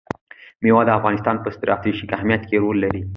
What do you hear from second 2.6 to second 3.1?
رول لري.